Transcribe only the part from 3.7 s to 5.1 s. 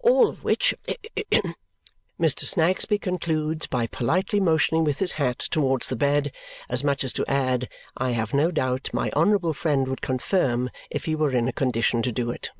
politely motioning with